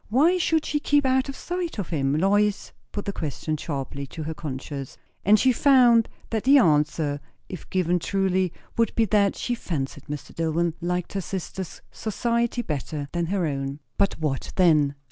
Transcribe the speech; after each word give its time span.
Why 0.09 0.39
should 0.39 0.65
she 0.65 0.79
keep 0.79 1.05
out 1.05 1.29
of 1.29 1.35
sight 1.35 1.77
of 1.77 1.89
him? 1.89 2.15
Lois 2.17 2.71
put 2.91 3.05
the 3.05 3.13
question 3.13 3.55
sharply 3.55 4.07
to 4.07 4.23
her 4.23 4.33
conscience. 4.33 4.97
And 5.23 5.39
she 5.39 5.51
found 5.51 6.09
that 6.31 6.43
the 6.43 6.57
answer, 6.57 7.21
if 7.49 7.69
given 7.69 7.99
truly, 7.99 8.51
would 8.77 8.95
be 8.95 9.05
that 9.05 9.35
she 9.35 9.53
fancied 9.53 10.05
Mr. 10.05 10.33
Dillwyn 10.33 10.73
liked 10.81 11.13
her 11.13 11.21
sister's 11.21 11.83
society 11.91 12.63
better 12.63 13.09
than 13.11 13.27
her 13.27 13.45
own. 13.45 13.79
But 13.99 14.17
what 14.19 14.51
then? 14.55 14.95